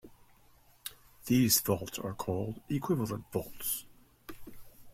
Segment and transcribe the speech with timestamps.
[1.27, 3.85] These faults are called equivalent faults.